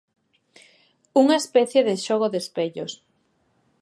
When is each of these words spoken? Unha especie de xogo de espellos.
Unha 1.21 1.39
especie 1.43 1.81
de 1.87 1.95
xogo 2.05 2.27
de 2.33 2.39
espellos. 2.43 2.91